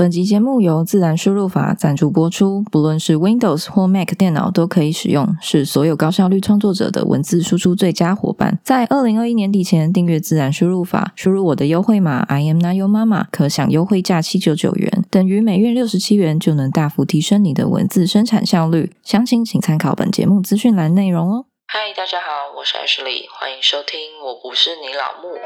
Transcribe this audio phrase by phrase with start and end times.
[0.00, 8.58] 本集节目由自然输入法赞助播出，不论是 Windows 或 Mac 电脑都可以使用，是所有高效率创作者的文字输出最佳伙伴。
[8.64, 18.94] 在二零二一年底前订阅自然输入法，输入我的优惠码 I am not your mama，可享优惠价七九九元，等于每月六十七元，就能大幅提升你的文字生产效率。
[19.02, 21.44] 详情请参考本节目资讯栏内容哦。
[21.66, 24.00] 嗨，大家好，我是 Ashley，欢迎收听。
[24.24, 25.36] 我不是你老木。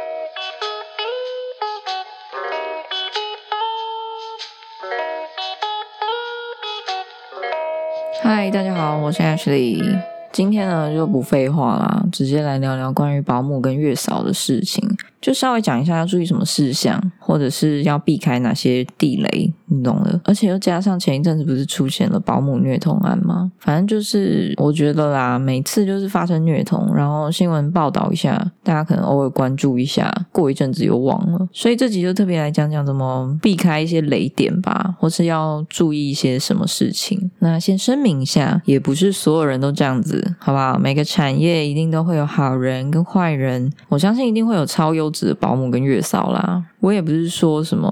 [8.27, 9.85] 嗨，大家好，我是 Ashley。
[10.33, 14.83] 今天呢就不废话啦，直接来聊聊关于保姆跟月嫂的事情。
[15.21, 20.21] 就稍微讲一下要注意什么事项，或者是要避开哪些地雷，你懂的。
[20.25, 23.51] 而且又加上前一阵子不是出现了保姆虐童案吗？
[23.59, 31.49] 反正就是我觉得啦，每次就是发生虐童，然后新闻报道一下，大家可能偶尔关注一下，过一阵子又忘了。
[31.53, 37.31] 所以这集就特别来讲讲怎么避开一些雷点吧，或是要注意一些什么事情。
[37.39, 40.77] 那先声明一下，也不是所有人都这样子，好不好？
[40.78, 45.14] 每个产业一定都会有好人跟坏人，我相信一定会有超优。
[45.14, 47.88] 质的保姆跟月嫂啦，我也不是说什么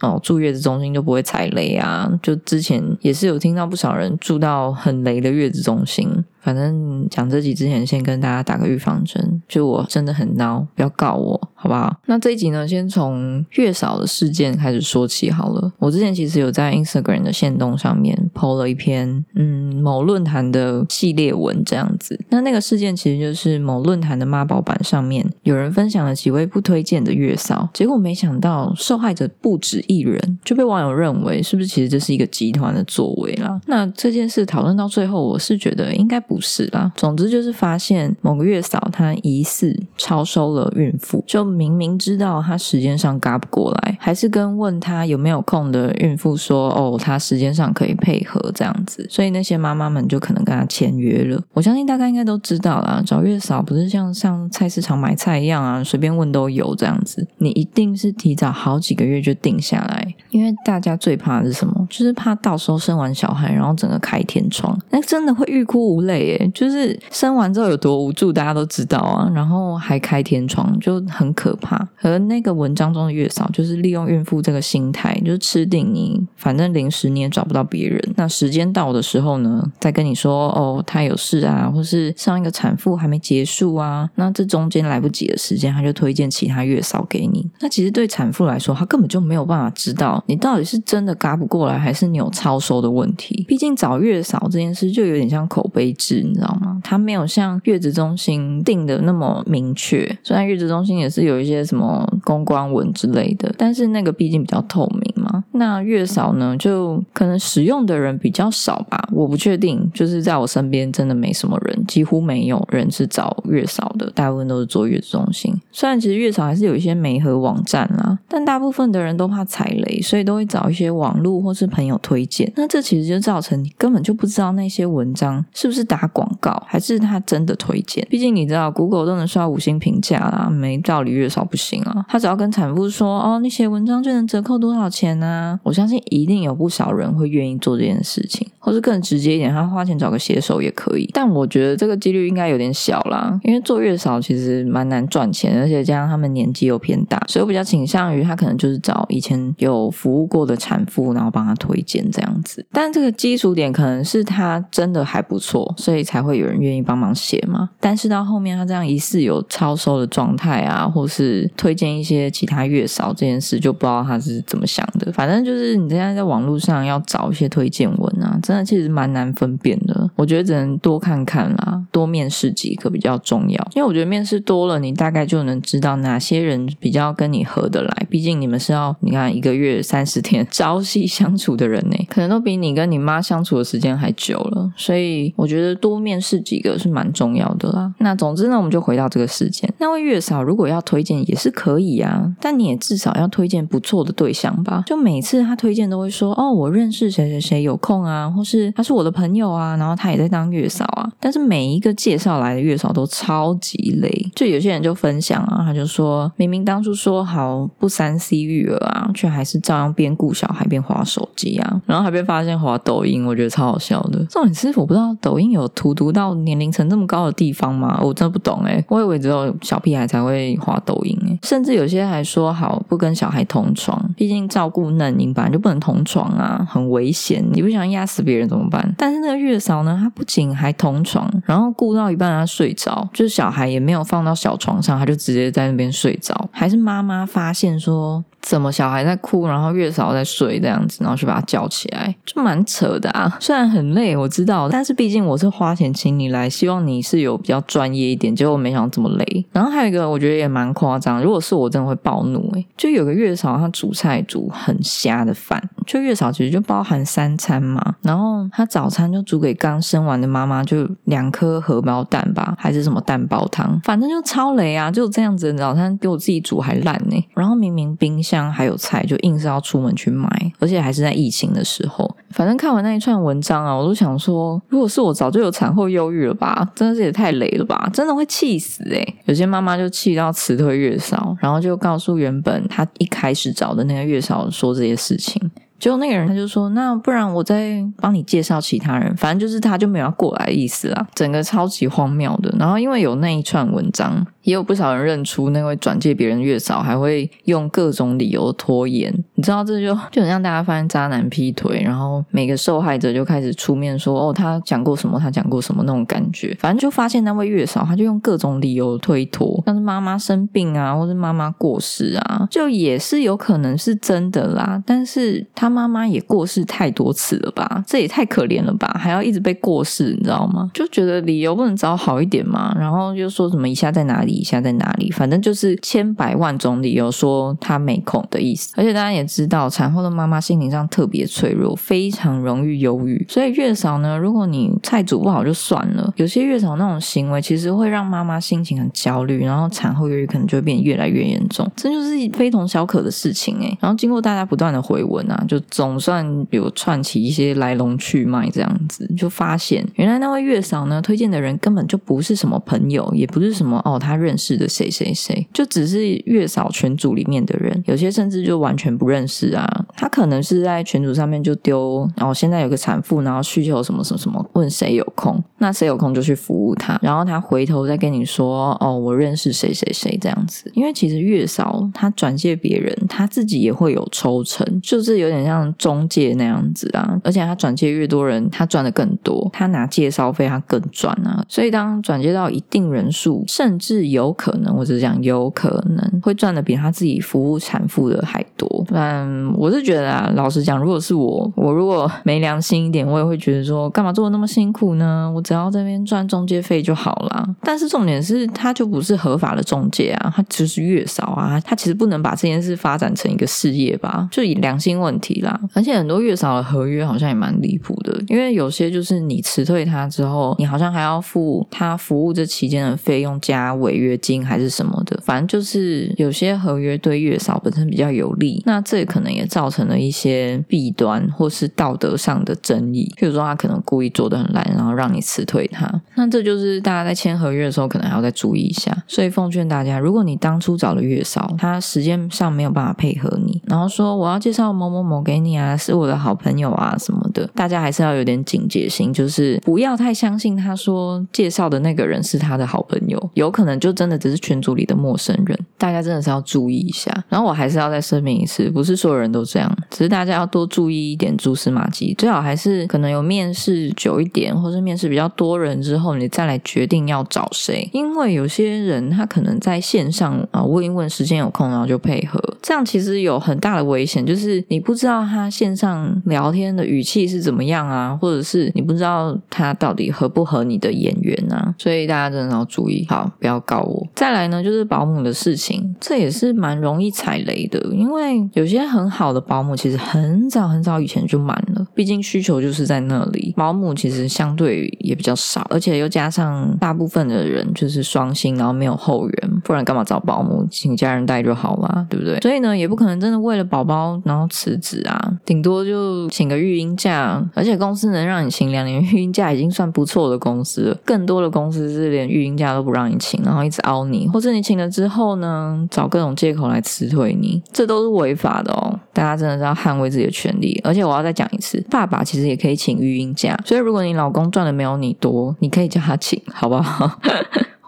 [0.00, 2.10] 哦，住月子中心就不会踩雷啊。
[2.22, 6.24] 就之前也是有听到不少人住到很雷的月子中心。
[6.46, 11.92] 反正讲这集之前，先跟大家打个预防针，就我真的很孬，不要告我，好不好？
[12.06, 15.72] 那这一集呢，先从月嫂的事件开始说起好了。
[15.80, 22.16] 我之前其实有在 Instagram 的线动上面 PO 了一篇，嗯，某论坛的系列文这样子。
[22.28, 33.60] 那那个事件其实就是某论坛的妈宝版上面有人分享了几位不推荐的月嫂，结果没想到受害者不止一人，就被网友认为是不是其实这是一个集团的作为啦？
[33.66, 36.35] 那这件事讨论到最后，我是觉得应该不。
[36.36, 51.42] 不是啦，总之就是发现某个月嫂她疑似超收了孕妇，就明明知道她时间上赶不过来，还是跟问她有没有空的孕妇说哦，她时间上可以配合这样子，所以那些妈妈们就可能跟她签约了。
[51.54, 61.86] 我相信大家应该都知道啦，找月嫂不是像上菜市场买菜一样啊，随便问都有这样子，你一定是提早好几个月就定下来，因为大家最怕的是什么？
[61.88, 66.15] 就是怕到时候生完小孩，然后整个开天窗，那真的会欲哭无泪。
[66.54, 69.30] 就是生完之后有多无助，大家都知道啊。
[69.34, 71.76] 然后还开天窗，就很可怕。
[72.02, 78.00] 而那个文章中的月嫂，就是利用孕妇这个心态，就是吃定你，反正临时你也找不到别人。
[78.16, 84.08] 那时间到的时候呢，再跟你说哦，他有事啊，或是上一个产妇还没结束啊。
[84.14, 87.48] 那这中间来不及的时间，他就推荐其他月嫂给你。
[87.60, 93.44] 那其实对产妇来说，他根本就没有办法知道你到底是真的嘎不过来，还是你有超收的问题。
[93.48, 96.22] 毕竟找月嫂这件事，就有点像口碑制。
[96.22, 96.80] 你知道吗？
[96.84, 100.06] 它没有像月子中心定的那么明确。
[100.22, 105.15] 虽然月子中心也是有一些什么公关文之类的，但是那个毕竟比较透明
[105.52, 109.08] 那月嫂呢，就可能使用的人比较少吧。
[109.12, 115.54] 我不确定，就是在我身边真的没什么人，几乎没有人是找月嫂的，大部分都是做月子中心。
[115.70, 122.50] 虽然其实月嫂还是有一些媒和网站啦，但大部分的人都怕踩雷，所以都会找一些网络或是朋友推荐。
[122.56, 126.06] 那这其实就造成你根本就不知道那些文章是不是打。
[126.12, 128.06] 广告还是他真的推荐？
[128.08, 132.06] 毕竟你知道，Google 都能刷五星评价啦，没道理月嫂不行啊。
[132.08, 141.08] 他只要跟产妇说：“哦，你写文章就能折扣多少钱那？”我相信一定有不少人会愿意做这件事情，或是更直接一点，他花钱找个写手也可以。
[141.12, 152.66] 但我觉得这个几率应该有点小啦，因为做月嫂其实蛮难赚钱，而且加上他们年纪又偏大，所以我比较倾向于他可能就是找以前有服务过的产妇，然后帮他推荐这样子。
[152.72, 156.06] 但这个基础点可能是他真的还不错，所以。
[156.06, 157.68] 才会有人愿意帮忙写嘛？
[157.80, 165.10] 但是到后面他这样疑似有超收的状态啊，或是推荐一些其他月嫂这件事，就不知道他是怎么想的。
[165.10, 170.08] 反正就是你现在在网络上要找一些推荐文啊，真的其实蛮难分辨的。
[170.16, 173.68] 我觉得只能多看看啦，多面试几个比较重要。
[173.74, 178.06] 因为我觉得面试多了，你大概就能知道哪些人比较跟你合得来。
[178.08, 184.72] 毕竟你们是要你看一个月三十天朝夕相处的人呢，可能都比你跟你妈相处的时间还久了。
[184.76, 185.96] 所以我觉得多。
[186.06, 187.92] 面试几个是蛮重要的啦。
[187.98, 189.68] 那总之呢，我们就回到这个事件。
[189.78, 194.84] 那位月嫂如果要推荐也是可以啊，但你也至少要推荐不错的对象吧。
[194.86, 201.10] 就每次他推荐都会说：“哦，我认识谁谁谁有空啊，或是他是我的朋友啊，然后他也在当月嫂啊。
[201.18, 214.24] 但是每一个介绍来的月嫂都超级累，就有些人就分享啊，他就说明明当初说好不三 C 育儿啊，却还是照样边顾小孩边划手机啊，然后还被发现划抖音，我觉得超好笑的。
[214.26, 217.98] 重点是我不知道抖音有荼毒到年龄层这么高的地方吗？
[218.02, 228.94] 我真的不懂哎，我以为只有小屁孩才会划抖音哎，甚至有些还说好不跟小孩同床，毕竟照顾嫩婴本来就不能同床啊，很危险，你不想压死别人怎么办？
[228.98, 238.24] 但是那个月嫂呢，她不仅还同床，然后顾到一半她睡着，就是小孩也没有放到小床上，她就直接在那边睡着，还是妈妈发现说。
[238.42, 243.36] 怎么小孩在哭，然后月嫂在睡这样子，然后去把他叫起来，就蛮扯的啊。
[243.40, 248.36] 虽然很累，我知道，但是毕竟我是花钱请你来，希望你是有比较专业一点。
[248.36, 249.44] 结果没想到这么累。
[249.50, 251.20] 然后还有一个，我觉得也蛮夸张。
[251.20, 252.64] 如果是我，真的会暴怒诶。
[252.76, 255.60] 就有个月嫂，她煮菜煮很瞎的饭。
[255.86, 257.94] 就月嫂其实就包含三餐嘛。
[258.02, 264.90] 然后她早餐就煮给刚生完的妈妈，就两颗荷包蛋吧，还是什么蛋包汤，反正就超雷啊！
[264.90, 267.28] 就这样子早餐，比我自己煮还烂呢。
[267.34, 268.46] 然后明明冰箱。
[268.56, 270.28] 还有菜，就硬是要出门去买，
[270.58, 272.16] 而且还是在疫情的时候。
[272.30, 276.66] 反正看完那一串文章啊，我都想说，如果是我，早就有产后忧郁了吧？
[276.74, 277.88] 真的是也太雷了吧！
[277.92, 285.50] 真的会气死诶有些妈妈就气到辞退月嫂，然后就告诉原本她一开始找的那个月嫂说这些事情。
[285.78, 292.54] 结果那个人他就说：“那不然我再帮你介绍其他人，反正就是他就没有要过来意思啊。”整个超级荒谬的。
[292.58, 294.26] 然后因为有那一串文章。
[294.46, 299.12] 也有不少人认出那位转借别人月嫂，还会用各种理由拖延。
[299.34, 314.80] 你知道，这就 就很像大家发现渣男劈腿，然后每个受害者就开始出面说：“哦，他讲过什么，他讲过什么那种感觉。”反正就发现那位月嫂，他就用各种理由推脱，像是妈妈生病啊，或是妈妈过世啊，就也是有可能是真的啦。
[314.86, 317.82] 但是他妈妈也过世太多次了吧？
[317.84, 318.96] 这也太可怜了吧？
[318.96, 320.70] 还要一直被过世，你知道吗？
[320.72, 322.72] 就觉得理由不能找好一点嘛？
[322.78, 324.35] 然后就说什么一下在哪里？
[324.36, 325.10] 底下在哪里？
[325.10, 328.72] 反正就是千百万种理由说他没空的意思。
[328.76, 333.24] 而且大家也知道，产后的妈妈心灵上特别脆弱，非常容易忧郁。
[333.28, 341.70] 所以月嫂呢，如果你菜煮不好就算了，有些月嫂那种行为其实会让妈妈心情很焦虑，然后产后忧郁可能就会变得越来越严重。
[341.74, 343.78] 这就是非同小可的事情哎。
[343.80, 354.36] 然后经过大家不断的回文啊，就总算有串起一些来龙去脉，这样子就发现原来那位月嫂呢推荐的人根本就不是什么朋友，也不是什么哦他认。
[354.36, 359.66] 识的谁谁谁，就只是月嫂群组里面的人，有些甚至就完全不认识啊。
[359.96, 370.70] 他可能是在群组上面就丢，然后现在有个产妇，然后需求什么什么什么，问谁有空，那谁有空就去服务他，然后他回头再跟你说，哦，我认识谁谁谁这样子。
[370.74, 377.18] 因为其实月嫂他转借别人，他自己也会有抽成，就是有点像中介那样子啊。
[377.24, 381.42] 而且他转借越多人，他赚的更多，他拿介绍费他更赚啊。
[381.48, 388.66] 所以当转接到一定人数，甚至有有可能，我只是讲有可能会赚的比他自己服务产妇的还多。
[388.88, 395.30] 但我是觉得啊，老实讲，如果是我，我如果没良心一点，我也会觉得说，干嘛做的那么辛苦呢？
[395.34, 397.46] 我只要这边赚中介费就好了。
[397.62, 404.28] 但是重点是，他就不是合法的中介啊，他就是月嫂啊，他其实不能把这件事发展成一个事业吧？
[404.30, 405.60] 就以良心问题啦。
[405.74, 414.05] 而且很多月嫂的合约好像也蛮离谱的，因为有些就是你辞退他之后，你好像还要付他服务这期间的费用加违约。
[414.06, 423.12] 约金还是什么的，反正就是有些合约对月嫂本身比较有利，那这可能也造成了一些弊端或是道德上的争议。
[423.18, 428.96] 譬如说，他可能故意做的很烂，然后让你辞退他，那这就是大家在签合约的时候可能还要再注意一下。
[429.08, 443.85] 所以奉劝大家，如果你当初找了月嫂，他时间上没有办法配合你，然后说我要介绍某某某给你啊，是我的好朋友啊什么的，大家还是要有点警戒心，就是不要太相信他说介绍的那个人是他的好朋友，有可能就。
[443.86, 447.08] 就真的只是群组里的陌生人，大家真的是要注意一下。
[447.28, 452.12] 然后我还是要再声明一次，不是所有人都这样，只是大家要多注意一点蛛丝马迹。
[452.18, 457.88] 最好还是可能有面试久一点，或是面试比较多人之后，你再来决定要找谁。
[457.92, 471.72] 因为有些人他可能在线上啊问一问，时间有空然后就配合，这样其实有很大的危险，就是你不知道他线上聊天的语气是怎么样啊，或者是你不知道他到底合不合你的眼缘啊。
[471.78, 473.75] 所以大家真的要注意，好，不要搞。
[474.14, 483.52] 再来呢，就是保姆的事情，这也是蛮容易踩雷的，因为有些很好的保姆其实很早很早以前就满了，毕竟需求就是在那里。
[483.56, 490.66] 保姆其实相对也比较少，而且又加上大部分的人就是双薪，然后没有后援，不然干嘛找保姆？
[490.70, 492.38] 请家人带就好啦，对不对？
[492.40, 500.98] 所以呢，也不可能真的为了宝宝然后辞职啊，顶多就请个育婴假，而且公司能让你请两年育婴假已经算不错的公司了。
[501.04, 508.98] 更多的公司是连育婴假都不让你请，然后一直凹你，或者你请了之后呢，找各种借口来辞退你，这都是违法的哦。
[509.12, 510.80] 大家真的是要捍卫自己的权利。
[510.84, 517.20] 而且我要再讲一次，爸爸其实也可以请育婴假，所以如果你老公赚的没有你多，你可以叫他请，好不好？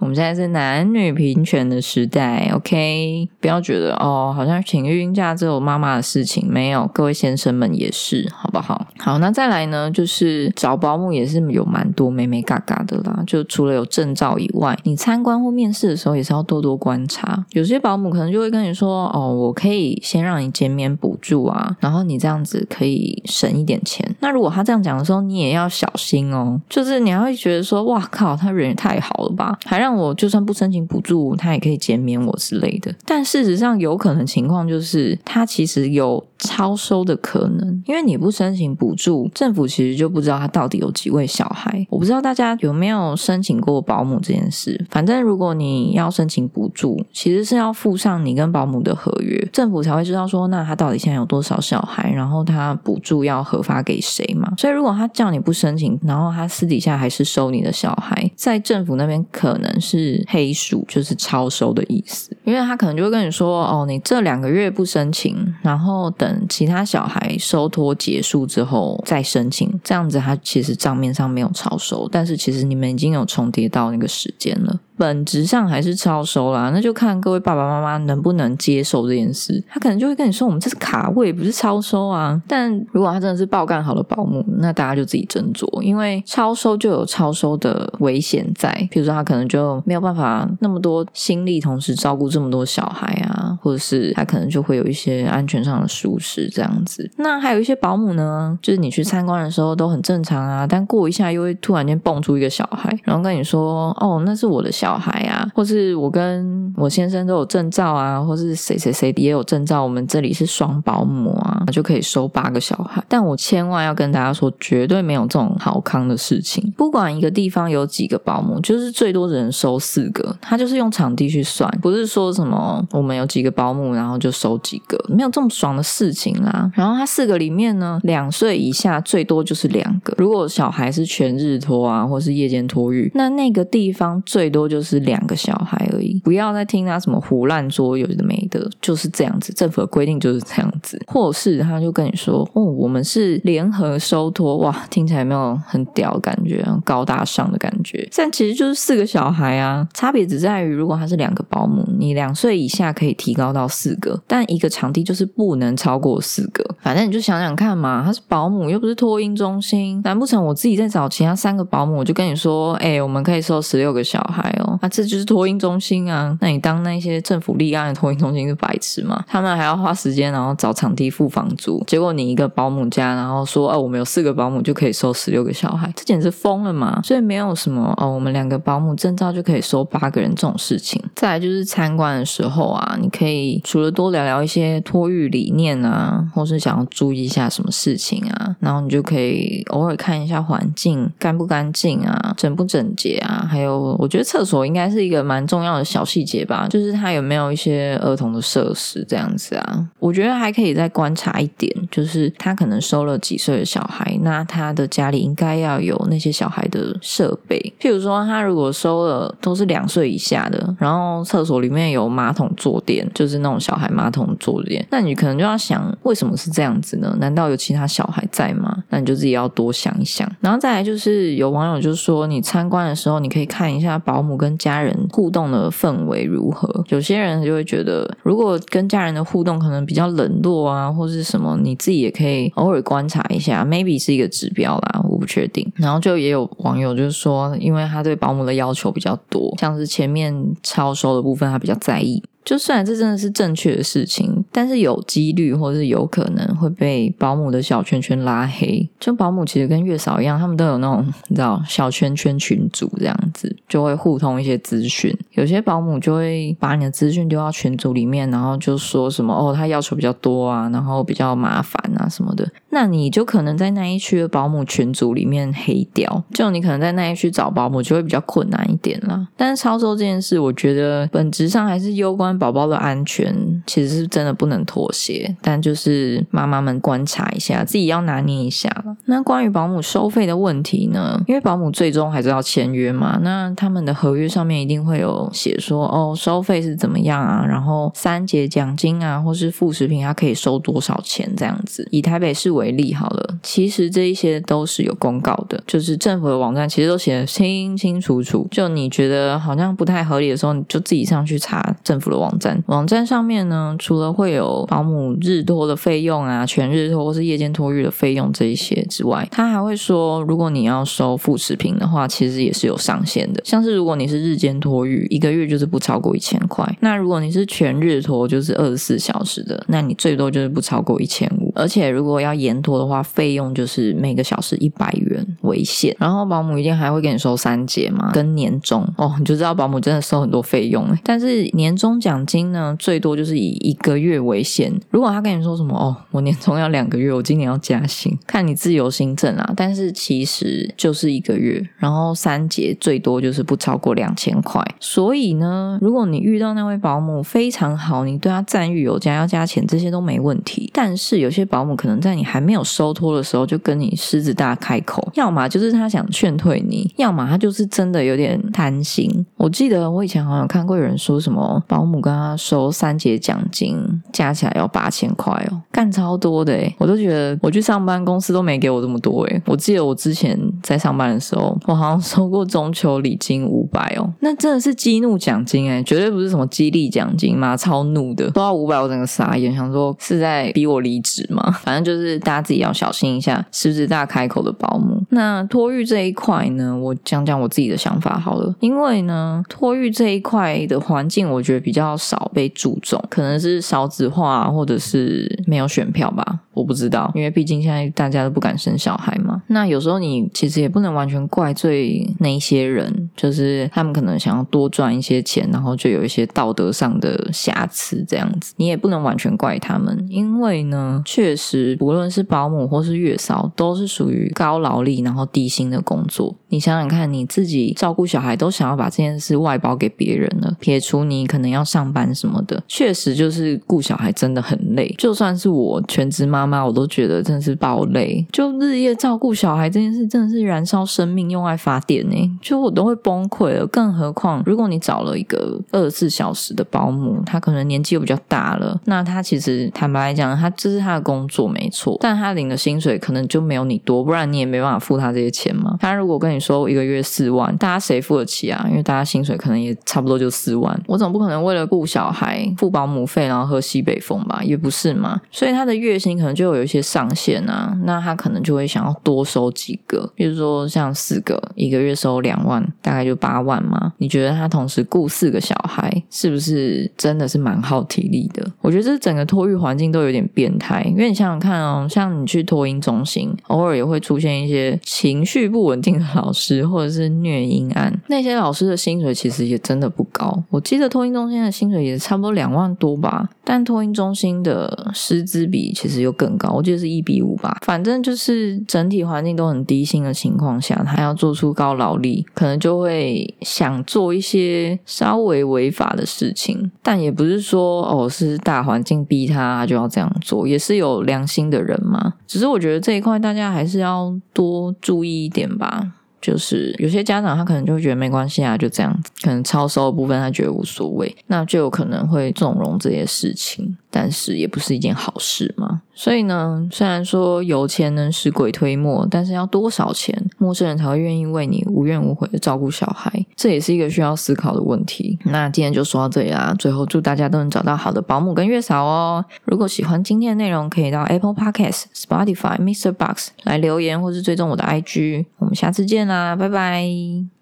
[0.01, 3.29] 我们现在是男女平权的时代，OK？
[3.41, 8.87] 不要觉得哦，好像请育婴假只有妈妈的事情，没有，各位先生们也是，好不好？
[8.99, 13.25] 好，那再来呢，就是找保姆也是有蛮多美美嘎嘎的啦。
[13.27, 17.45] 就除了有证照以外，你参观或面试的时候也是要多多观察。
[17.51, 24.09] 有些保姆可能就会跟你说，哦，我可以先让你减免补助啊，然后你这样子可以省一点钱。
[24.21, 29.88] 那如果他这样讲的时候，你也要小心哦，就是你还会觉得说，哇靠，他人也太好了吧，还让。
[29.89, 32.95] 那我就算不申请补助，他也可以减免我之类的。
[33.07, 41.87] 但事实上，有可能情况就是他其实有超收的可能，因为你不申请补助，政府其实就不知道他到底有几位小孩。
[41.91, 44.87] 我不知道大家有没有申请过保姆这件事。
[44.91, 54.53] 反正如果你要申请补助，其实是要附上你跟保姆的合约，政府才会知道说，那他到底现在有多少小孩，然后他补助要核发给谁嘛。
[54.59, 59.69] 所以如果他叫你不申请，然后他私底下还是收你的小孩，在政府那边可能。
[59.81, 74.81] 是黑数，就是超收的意思，因为他可能就会跟你说，哦，你这两个月不申请，然后等其他小孩收托结束之后再申请，这样子他其实账面上没有超收，但是其实你们已经有重叠到那个时间了。
[74.99, 79.63] 本质上还是超收啦，那就看各位爸爸妈妈能不能接受这件事。
[79.69, 88.73] 他可能就会跟你说：“我们这是卡位，不是超收啊。”但如果他真的是爆干好的保姆，那大家就自己斟酌，因为超收就有超收的危险在。
[88.91, 97.09] 比如说，他可能就没有办法那么多心力同时照顾这么多小孩啊，或者是他可能就会有一些安全上的疏失这样子。
[97.19, 113.05] 那还有一些保姆呢，就是你去参观的时候都很正常啊，但过一下又会突然间蹦出一个小孩，然后跟你说：“哦，那是我的小。”小孩啊，或是我跟我先生都有证照啊，或是谁谁谁也有证照，我们这里是双保姆啊，就可以收八个小孩。
[113.07, 116.73] 但我千万要跟大家说，绝对没有这种好康的事情。
[116.75, 126.71] 不管一个地方有几个保姆，就是最多只能收四个，他就是用场地去算，不是说什么我们有几个保姆，然后就收几个，没有这么爽的事情啦。
[126.75, 130.15] 然后他四个里面呢，两岁以下最多就是两个。
[130.17, 134.78] 如果小孩是全日托啊，或是夜间托育，那那个地方最多就。
[134.79, 141.03] 就是两个小孩而已，不要再听他什么胡乱说有的没的，就是这样子，政府的规定就是这样子。
[141.09, 156.65] 或是他就跟你说，哦，我们是联合收托，哇，听起来没有很屌感觉，高大上的感觉，但其实就是四个小孩啊，差别只在于，如果他是两个保姆，你两岁以下可以提高到四个，但一个场地就是不能超过四个。
[156.79, 164.68] 反正你就想想看嘛，他是保姆又不是托婴中心，难不成我自己再找其他三个保姆，我就跟你说，哎，我们可以收十六个小孩哦。
[164.81, 166.37] 啊，这就是托婴中心啊！
[166.41, 169.25] 那你当那些政府立案的托婴中心是白痴吗？
[169.27, 177.01] 他们还要花时间，然后找场地付房租，结果你一个保姆家，然后说哦，我们有四个保姆就可以收十六个小孩，这简直疯了嘛！
[177.03, 181.03] 所以没有什么哦，我们两个保姆证照就可以收八个人这种事情。
[181.15, 194.58] 再来就是参观的时候啊，你可以除了多聊聊一些托育理念啊，或是想要注意一下什么事情啊，然后你就可以偶尔看一下环境干不干净啊，整不整洁啊，还有我觉得厕所。
[194.59, 199.89] 我应该是一个蛮重要的小细节吧，就是他有没有一些儿童的设施这样子啊？
[199.99, 217.17] 我觉得还可以再观察一点，就是他可能收了几岁的小孩，那他的家里应该要有那些小孩的设备，譬如说他如果收了都是两岁以下的，然后厕所里面有马桶坐垫，就是那种小孩马桶坐垫，那你可能就要想为什么是这样子呢？
[217.21, 218.85] 难道有其他小孩在吗？
[218.89, 220.31] 那你就自己要多想一想。
[220.41, 226.85] 然后再来就是有网友就说，你参观的时候你可以看一下保姆跟家人互动的氛围如何？
[226.89, 235.71] 有些人就会觉得，如果跟家人的互动可能比较冷落啊，或是什么，你自己也可以偶尔观察一下，maybe 是一个指标啦，我不确定。
[235.75, 242.23] 然后就也有网友就是说，因为他对保姆的要求比较多，像是前面超收的部分他比较在意。
[242.49, 244.43] 就虽然这真的是正确的事情。
[244.51, 248.89] 但是有几率或是有可能会被保姆的小圈圈拉黑。
[248.99, 255.15] 就保姆其实跟月嫂一样，他们都有那种你知道小圈圈群组这样子，就会互通一些资讯。
[255.33, 262.49] 有些保姆就会把你的资讯丢到群组里面，然后就说什么哦，他要求比较多啊，然后比较麻烦啊什么的。
[262.71, 269.27] 那你就可能在那一区的保姆群组里面黑掉，就你可能在那一区找保姆就会比较困难一点啦。
[269.37, 275.37] 但是超收这件事，我觉得本质上还是攸关宝宝的安全，其实是真的不能妥协。
[275.43, 278.71] 但就是妈妈们观察一下，自己要拿捏一下。
[279.07, 281.21] 那关于保姆收费的问题呢？
[281.27, 291.87] 因为保姆最终还是要签约嘛，那他们的合约上面一定会有写说哦，收费是怎么样啊，然后三节奖金啊，或是副食品，它可以收多少钱这样子。
[291.91, 298.47] 以台北市为例好了，其实这一些都是有公告的，就是政府的网站其实都写的清清楚楚。
[298.51, 302.63] 就你觉得好像不太合理的时候，你就自己上去查政府的网网站。
[302.67, 313.41] 网站上面呢，除了会有保姆日托的费用啊、全日托或是夜间托育的费用这一些之外，他还会说，如果你要收副食品的话，其实也是有上限的。
[313.45, 321.53] 像是如果你是日间托育，一个月就是不超过一千块；那如果你是全日托，就是二十四小时的，那你最多就是不超过一千五。
[321.55, 325.97] 而且如果要延托的话，费用就是每个小时一百元为限。
[325.99, 330.87] 然后保姆一定还会给你收三节嘛，跟年终哦，你就知道保姆真的收很多费用。
[331.03, 334.73] 但是年终奖奖金呢，最多就是以一个月为限。
[334.91, 339.53] 如果他跟你说什么哦，我年终要两个月，我今年要加薪，看你自由行政啊。
[339.57, 344.61] 但是其实就是一个月，然后三节最多就是不超过两千块。
[344.81, 350.69] 所以呢，如果你遇到那位保姆非常好，你对他赞誉有加，要加钱这些都没问题。
[350.75, 359.25] 但是有些保姆可能在你还没有收托的时候就跟你狮子大开口，要么就是他想劝退你，要么他就是真的有点贪心。
[359.37, 363.77] 我记得我以前好像看过有人说什么保姆我跟他收三节奖金，
[364.13, 381.51] 加起来要八千块哦，干超多的诶我都觉得我去上班公司都没给我这么多诶我记得我之前在上班的时候，我好像收过中秋礼金五百哦，那真的是激怒奖金诶绝对不是什么激励奖金嘛，超怒的，收到五百我整个傻眼，想说是在逼我离职吗？
[381.65, 385.03] 反正就是大家自己要小心一下，狮子大开口的保姆。
[385.11, 388.55] 那托育这一块呢，我讲讲我自己的想法好了。
[388.61, 396.41] 因为呢，托育这一块的环境，我觉得比较要少被注重，可能是少子化，或者是没有选票吧。
[396.53, 399.43] 我不知道，因为毕竟现在大家都不敢生小孩嘛。
[399.47, 408.55] 那有时候你其实也不能完全怪罪那一些人，就是他们可能想要多赚一些钱，然后就有一些道德上的瑕疵这样子。
[408.57, 416.37] 你也不能完全怪他们，因为呢，确实不论是保姆或是月嫂，都是属于高劳力然后低薪的工作。
[416.51, 424.95] 你想想看，你自己照顾小孩都想要把这件事外包给别人了，撇除你可能要上班什么的，确实就是顾小孩真的很累。
[424.97, 428.25] 就算是我全职妈妈，我都觉得真的是爆累。
[428.33, 433.67] 就日夜照顾小孩这件事，真的是燃烧生命用爱发电呢，就我都会崩溃了。
[433.69, 445.77] 更何况，如果你找了一个二十四小时的保姆，他可能年纪又比较大了，那他其实坦白来讲，他这是他的工作没错，但他领的薪水可能就没有你多，不然你也没办法付他这些钱嘛。
[445.81, 448.67] 他如果跟你说一个月四万，大家谁付得起啊？
[448.69, 454.43] 因为大家薪水可能也差不多就四万，我总不可能为了顾小孩付保姆费，然后喝西北风吧？
[454.43, 455.21] 也不是嘛。
[455.31, 463.93] 所以他的月薪可能就有一些上限啊，那他可能就会想要多收几个，比如说像四个，一个月收两万，大就八万嘛。
[463.99, 468.47] 你觉得他同时雇四个小孩，是不是真的是蛮耗体力的？
[468.61, 480.43] 我觉得这整个托育环境都有点变态，因为你想想看哦，像你去托婴中心，偶尔也会出现一些情绪不稳定的老师，或者是虐婴案，那些老师的薪水其实也真的不高。
[480.51, 487.59] 我记得托婴中心的薪水也差不多两万多吧，但托婴中心的师资比其实又更高，我记得是一比五吧。
[487.63, 502.15] 反正就是整体环境都很低薪的情况下，他要做出高劳力，可能就会会想做一些稍微违法的事情，但也不是说哦是大环境逼他就要这样做，也是有良心的人嘛。
[502.27, 505.93] 只是我觉得这一块大家还是要多注意一点吧。
[506.21, 515.83] 就是有些家长他可能就会觉得没关系啊，就这样子，可能超收的部分他觉得无所谓，那就有可能会纵容这些事情，但是也不是一件好事嘛。
[515.95, 525.19] 所以呢，虽然说有钱能使鬼推磨，但是要多少钱，陌生人才会愿意为你无怨无悔的照顾小孩，这也是一个需要思考的问题。
[525.25, 529.25] 那今天就说到这里啦，最后祝大家都能找到好的保姆跟月嫂哦。
[529.45, 532.93] 如果喜欢今天的内容，可以到 Apple Podcast、Spotify、Mr.
[532.93, 535.27] Box 来留言，或是追踪我的 IG。
[535.39, 537.38] 我们下次见啦，拜拜。